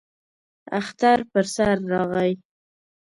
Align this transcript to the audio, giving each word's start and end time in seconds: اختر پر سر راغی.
اختر 0.79 1.17
پر 1.31 1.45
سر 1.55 1.75
راغی. 1.91 2.31